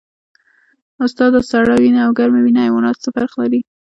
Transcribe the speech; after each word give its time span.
استاده 1.05 1.39
سړه 1.51 1.73
وینه 1.81 1.99
او 2.05 2.11
ګرمه 2.19 2.39
وینه 2.41 2.61
حیوانات 2.65 2.97
څه 3.03 3.09
فرق 3.15 3.31
لري 3.41 3.59